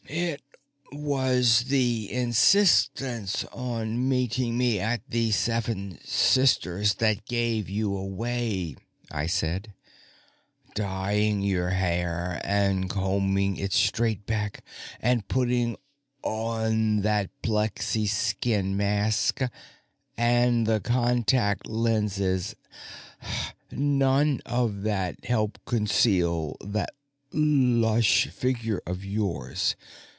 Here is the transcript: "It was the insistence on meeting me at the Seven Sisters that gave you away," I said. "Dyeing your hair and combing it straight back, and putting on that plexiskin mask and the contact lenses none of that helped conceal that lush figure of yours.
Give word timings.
"It 0.13 0.43
was 0.91 1.63
the 1.69 2.11
insistence 2.11 3.45
on 3.53 4.09
meeting 4.09 4.57
me 4.57 4.77
at 4.77 4.99
the 5.09 5.31
Seven 5.31 5.99
Sisters 6.03 6.95
that 6.95 7.25
gave 7.25 7.69
you 7.69 7.95
away," 7.95 8.75
I 9.09 9.27
said. 9.27 9.73
"Dyeing 10.75 11.39
your 11.41 11.69
hair 11.69 12.41
and 12.43 12.89
combing 12.89 13.55
it 13.55 13.71
straight 13.71 14.25
back, 14.25 14.65
and 14.99 15.25
putting 15.29 15.77
on 16.23 17.03
that 17.03 17.29
plexiskin 17.41 18.75
mask 18.75 19.39
and 20.17 20.67
the 20.67 20.81
contact 20.81 21.67
lenses 21.67 22.53
none 23.71 24.41
of 24.45 24.81
that 24.81 25.23
helped 25.23 25.63
conceal 25.63 26.57
that 26.59 26.89
lush 27.33 28.27
figure 28.27 28.81
of 28.85 29.05
yours. 29.05 29.77